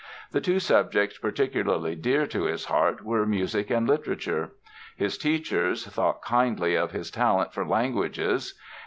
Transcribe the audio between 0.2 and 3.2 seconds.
The two subjects particularly dear to his heart